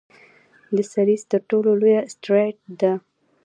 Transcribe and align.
د 0.75 0.77
سیریز 0.91 1.21
تر 1.31 1.41
ټولو 1.49 1.69
لویه 1.79 2.01
اسټرويډ 2.07 2.57
ده. 2.79 2.93